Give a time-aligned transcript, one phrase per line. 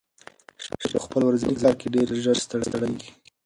[0.63, 2.63] شریف په خپل ورځني کار کې ډېر ژر ستړی
[3.01, 3.09] کېږي.